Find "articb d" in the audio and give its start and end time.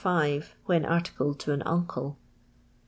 0.83-1.37